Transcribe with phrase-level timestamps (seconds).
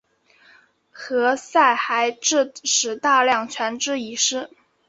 [0.91, 4.49] 何塞还致使大量船只遗失。